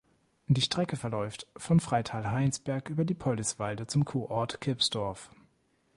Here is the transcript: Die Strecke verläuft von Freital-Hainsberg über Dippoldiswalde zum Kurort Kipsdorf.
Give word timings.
Die 0.47 0.61
Strecke 0.63 0.95
verläuft 0.95 1.45
von 1.55 1.79
Freital-Hainsberg 1.79 2.89
über 2.89 3.05
Dippoldiswalde 3.05 3.85
zum 3.85 4.03
Kurort 4.03 4.59
Kipsdorf. 4.59 5.29